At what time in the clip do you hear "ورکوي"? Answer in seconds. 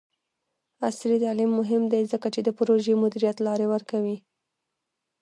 3.73-4.17